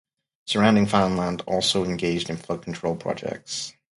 [0.47, 3.73] Surrounding farmland also engaged in flood control projects.